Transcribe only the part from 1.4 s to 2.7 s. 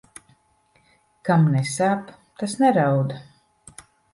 nesāp, tas